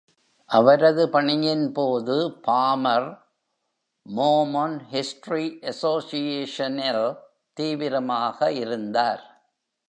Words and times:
அவரது 0.45 1.07
பணியின்போது 1.07 2.15
Palmer, 2.47 3.17
Mormon 4.15 4.79
History 4.91 5.73
Association 5.73 6.81
ல் 6.95 7.15
தீவிரமாக 7.53 8.51
இருந்தார். 8.51 9.49